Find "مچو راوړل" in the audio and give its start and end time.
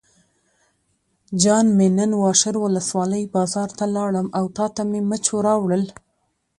5.09-5.83